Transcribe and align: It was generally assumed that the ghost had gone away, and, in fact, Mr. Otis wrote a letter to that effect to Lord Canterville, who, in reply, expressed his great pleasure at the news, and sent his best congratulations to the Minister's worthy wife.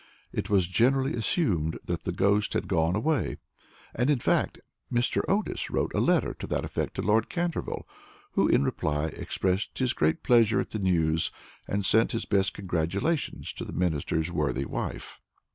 It 0.33 0.49
was 0.49 0.67
generally 0.67 1.13
assumed 1.13 1.77
that 1.85 2.05
the 2.05 2.11
ghost 2.11 2.53
had 2.53 2.67
gone 2.67 2.95
away, 2.95 3.37
and, 3.93 4.09
in 4.09 4.17
fact, 4.17 4.59
Mr. 4.91 5.21
Otis 5.29 5.69
wrote 5.69 5.91
a 5.93 5.99
letter 5.99 6.33
to 6.39 6.47
that 6.47 6.65
effect 6.65 6.95
to 6.95 7.03
Lord 7.03 7.29
Canterville, 7.29 7.87
who, 8.31 8.47
in 8.47 8.63
reply, 8.63 9.09
expressed 9.15 9.77
his 9.77 9.93
great 9.93 10.23
pleasure 10.23 10.59
at 10.59 10.71
the 10.71 10.79
news, 10.79 11.29
and 11.67 11.85
sent 11.85 12.13
his 12.13 12.25
best 12.25 12.55
congratulations 12.55 13.53
to 13.53 13.63
the 13.63 13.73
Minister's 13.73 14.31
worthy 14.31 14.65
wife. 14.65 15.19